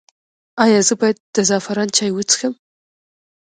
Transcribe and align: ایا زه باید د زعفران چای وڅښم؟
ایا 0.63 0.79
زه 0.87 0.93
باید 0.99 1.17
د 1.35 1.37
زعفران 1.49 1.89
چای 1.97 2.11
وڅښم؟ 2.13 2.53